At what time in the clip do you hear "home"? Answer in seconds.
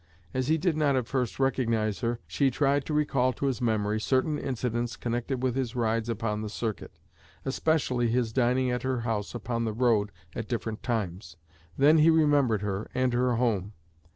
13.35-13.73